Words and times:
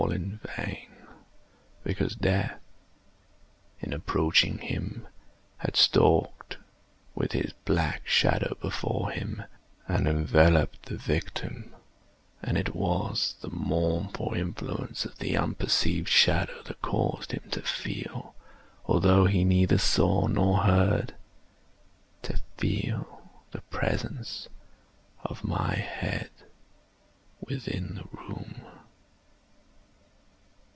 All 0.01 0.11
in 0.11 0.39
vain; 0.57 0.89
because 1.83 2.15
Death, 2.15 2.59
in 3.81 3.93
approaching 3.93 4.57
him 4.57 5.07
had 5.57 5.75
stalked 5.77 6.57
with 7.13 7.33
his 7.33 7.53
black 7.65 8.07
shadow 8.07 8.57
before 8.59 9.11
him, 9.11 9.43
and 9.87 10.07
enveloped 10.07 10.85
the 10.87 10.97
victim. 10.97 11.75
And 12.41 12.57
it 12.57 12.73
was 12.75 13.35
the 13.41 13.51
mournful 13.51 14.33
influence 14.33 15.05
of 15.05 15.19
the 15.19 15.37
unperceived 15.37 16.09
shadow 16.09 16.63
that 16.63 16.81
caused 16.81 17.31
him 17.33 17.43
to 17.51 17.61
feel—although 17.61 19.25
he 19.25 19.43
neither 19.43 19.77
saw 19.77 20.25
nor 20.25 20.63
heard—to 20.63 22.41
feel 22.57 23.29
the 23.51 23.61
presence 23.61 24.47
of 25.23 25.43
my 25.43 25.75
head 25.75 26.31
within 27.41 27.95
the 28.01 28.17
room. 28.17 28.61